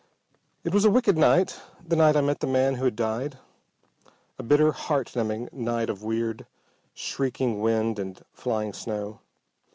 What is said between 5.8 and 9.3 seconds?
of weird, shrieking wind and flying snow.